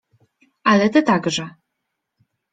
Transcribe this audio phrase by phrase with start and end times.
[0.69, 1.49] —Ale ty także…